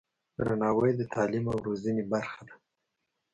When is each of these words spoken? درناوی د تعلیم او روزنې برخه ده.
درناوی 0.37 0.91
د 0.97 1.01
تعلیم 1.13 1.45
او 1.53 1.57
روزنې 1.67 2.03
برخه 2.13 2.41
ده. 2.47 2.55